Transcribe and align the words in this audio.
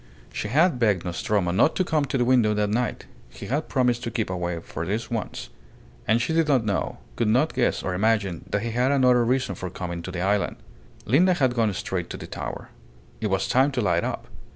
She 0.33 0.47
had 0.47 0.79
begged 0.79 1.05
Nostromo 1.05 1.51
not 1.51 1.75
to 1.75 1.83
come 1.83 2.05
to 2.05 2.17
the 2.17 2.25
window 2.25 2.55
that 2.55 2.71
night. 2.71 3.05
He 3.29 3.45
had 3.45 3.69
promised 3.69 4.01
to 4.03 4.09
keep 4.09 4.31
away 4.31 4.59
for 4.59 4.83
this 4.83 5.11
once. 5.11 5.49
And 6.07 6.19
she 6.19 6.33
did 6.33 6.47
not 6.47 6.65
know, 6.65 6.97
could 7.15 7.27
not 7.27 7.53
guess 7.53 7.83
or 7.83 7.93
imagine, 7.93 8.45
that 8.49 8.63
he 8.63 8.71
had 8.71 8.91
another 8.91 9.23
reason 9.23 9.53
for 9.53 9.69
coming 9.69 10.03
on 10.03 10.11
the 10.11 10.19
island. 10.21 10.55
Linda 11.05 11.35
had 11.35 11.53
gone 11.53 11.71
straight 11.75 12.09
to 12.09 12.17
the 12.17 12.25
tower. 12.25 12.69
It 13.19 13.27
was 13.27 13.47
time 13.47 13.71
to 13.73 13.81
light 13.81 14.03
up. 14.03 14.25